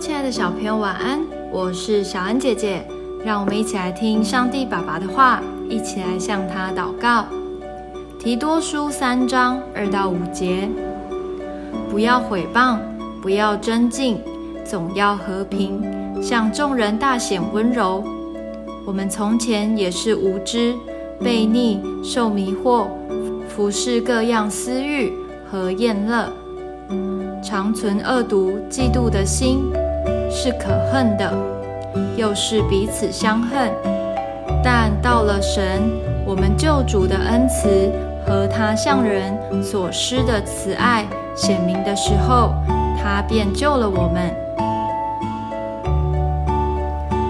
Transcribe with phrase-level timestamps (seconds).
[0.00, 1.20] 亲爱的小朋友，晚安！
[1.50, 2.86] 我是小恩姐姐，
[3.24, 7.24] 让我们一起来听上帝爸爸的话，一起来向他祷告。
[8.16, 10.68] 提多书三章二到五节：
[11.90, 12.78] 不要毁谤，
[13.20, 14.20] 不要争竞，
[14.64, 15.82] 总要和平，
[16.22, 18.04] 向众人大显温柔。
[18.86, 20.74] 我们从前也是无知、
[21.20, 22.86] 悖逆、受迷惑，
[23.48, 25.12] 服侍各样私欲
[25.50, 26.32] 和厌乐。
[27.40, 29.60] 常存恶毒、嫉妒的心，
[30.30, 31.32] 是可恨的，
[32.16, 33.70] 又是彼此相恨。
[34.62, 35.82] 但到了神，
[36.26, 37.90] 我们救主的恩慈
[38.26, 42.52] 和他向人所施的慈爱显明的时候，
[43.02, 44.34] 他便救了我们。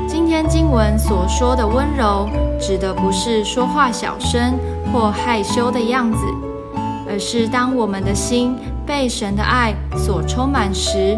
[0.07, 2.29] 今天经文所说的温柔，
[2.61, 4.55] 指的不是说话小声
[4.93, 6.19] 或害羞的样子，
[7.09, 8.57] 而是当我们的心。
[8.87, 11.15] 被神的爱所充满时，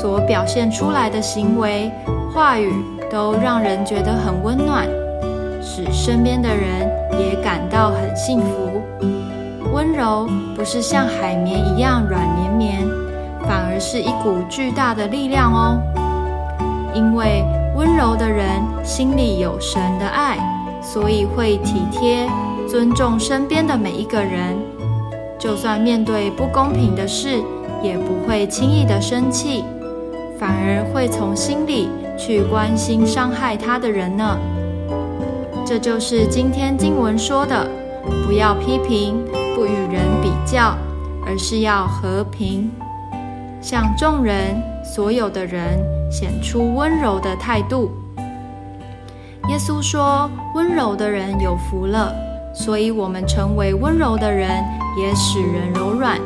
[0.00, 1.90] 所表现出来的行为、
[2.32, 2.72] 话语，
[3.10, 4.86] 都让人觉得很温暖，
[5.62, 8.82] 使身边的人也感到很幸福。
[9.72, 12.78] 温柔不是像海绵一样软绵绵，
[13.46, 15.80] 反而是一股巨大的力量哦。
[16.92, 17.44] 因为
[17.76, 20.38] 温柔的人心里有神的爱，
[20.80, 22.28] 所以会体贴、
[22.68, 24.56] 尊重身边的每一个人。
[25.38, 27.42] 就算面对不公平的事，
[27.82, 29.64] 也不会轻易的生气，
[30.38, 34.38] 反而会从心里去关心伤害他的人呢。
[35.66, 37.66] 这就是今天经文说的：
[38.26, 39.24] 不要批评，
[39.54, 40.76] 不与人比较，
[41.26, 42.70] 而是要和平，
[43.60, 45.78] 向众人、所有的人
[46.10, 47.90] 显出温柔的态度。
[49.48, 52.14] 耶稣说：“温柔的人有福了。”
[52.54, 54.62] 所以，我们成为温柔的人，
[54.96, 56.20] 也使人柔软，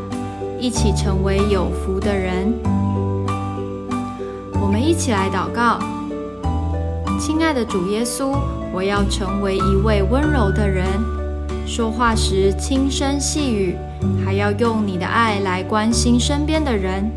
[0.59, 2.53] 一起成为有福的人。
[4.69, 5.79] 我们一起来祷告：
[7.19, 8.37] 亲爱的主耶稣，
[8.71, 10.85] 我要成为一位温柔的人，
[11.67, 13.75] 说话时轻声细语，
[14.23, 17.11] 还要用你的爱来关心身边的人，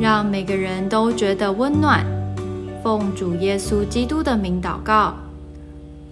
[0.00, 2.06] 让每个人都觉得温暖。
[2.82, 5.12] 奉主耶稣基督的名祷告，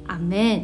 [0.09, 0.62] 阿门。